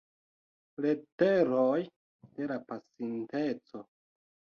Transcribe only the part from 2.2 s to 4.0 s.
de la Pasinteco.